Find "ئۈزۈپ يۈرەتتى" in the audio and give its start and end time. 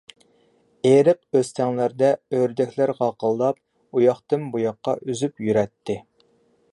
5.09-5.99